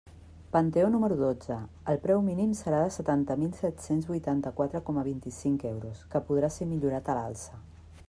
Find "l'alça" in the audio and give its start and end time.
7.21-7.67